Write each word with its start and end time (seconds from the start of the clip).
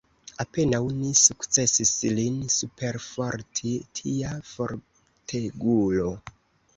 Apenaŭ 0.43 0.77
ni 0.99 1.09
sukcesis 1.17 1.91
lin 2.19 2.39
superforti, 2.53 3.73
tia 3.99 4.31
fortegulo! 4.53 6.09